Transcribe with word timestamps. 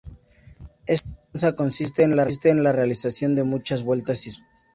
Esta 0.87 1.09
danza 1.31 1.55
consiste 1.55 2.01
en 2.01 2.15
la 2.15 2.71
realización 2.71 3.35
de 3.35 3.43
muchas 3.43 3.83
vueltas 3.83 4.25
y 4.25 4.31
saltos. 4.31 4.49